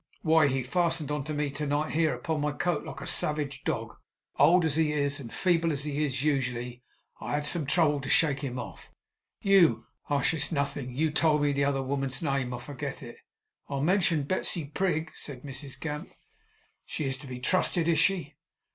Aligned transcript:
Why, 0.23 0.47
he 0.47 0.63
fastened 0.63 1.11
on 1.11 1.23
me 1.37 1.51
to 1.51 1.67
night; 1.67 1.91
here, 1.91 2.15
upon 2.15 2.41
my 2.41 2.53
coat; 2.53 2.83
like 2.85 3.01
a 3.01 3.05
savage 3.05 3.63
dog. 3.63 3.93
Old 4.39 4.65
as 4.65 4.75
he 4.75 4.93
is, 4.93 5.19
and 5.19 5.31
feeble 5.31 5.71
as 5.71 5.83
he 5.83 6.03
is 6.03 6.23
usually, 6.23 6.81
I 7.19 7.33
had 7.33 7.45
some 7.45 7.67
trouble 7.67 8.01
to 8.01 8.09
shake 8.09 8.39
him 8.39 8.57
off. 8.57 8.89
You 9.41 9.85
Hush! 10.05 10.33
It's 10.33 10.51
nothing. 10.51 10.95
You 10.95 11.11
told 11.11 11.43
me 11.43 11.51
the 11.51 11.65
other 11.65 11.83
woman's 11.83 12.23
name. 12.23 12.51
I 12.51 12.57
forget 12.57 13.03
it.' 13.03 13.17
'I 13.69 13.81
mentioned 13.81 14.27
Betsey 14.27 14.65
Prig,' 14.65 15.11
said 15.13 15.43
Mrs 15.43 15.79
Gamp. 15.79 16.11
'She 16.87 17.05
is 17.05 17.17
to 17.17 17.27
be 17.27 17.39
trusted, 17.39 17.87
is 17.87 17.99
she? 17.99 18.37